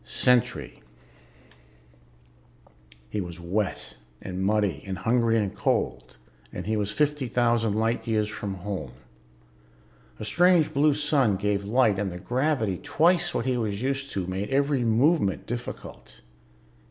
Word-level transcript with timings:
Sentry 0.03 0.81
He 3.11 3.21
was 3.21 3.39
wet 3.39 3.97
and 4.19 4.43
muddy 4.43 4.81
and 4.87 4.97
hungry 4.97 5.37
and 5.37 5.55
cold, 5.55 6.17
and 6.51 6.65
he 6.65 6.75
was 6.75 6.89
fifty 6.89 7.27
thousand 7.27 7.73
light 7.75 8.07
years 8.07 8.27
from 8.27 8.55
home. 8.55 8.93
A 10.19 10.25
strange 10.25 10.73
blue 10.73 10.95
sun 10.95 11.35
gave 11.35 11.63
light 11.65 11.99
and 11.99 12.11
the 12.11 12.17
gravity, 12.17 12.79
twice 12.81 13.31
what 13.35 13.45
he 13.45 13.57
was 13.57 13.83
used 13.83 14.09
to, 14.13 14.25
made 14.25 14.49
every 14.49 14.83
movement 14.83 15.45
difficult. 15.45 16.21